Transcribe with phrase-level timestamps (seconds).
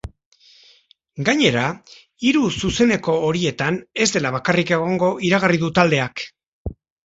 [1.27, 1.65] Gainera,
[2.29, 6.29] hiru zuzeneko horietan ez dela bakarrik egongo iragarri du taldeak.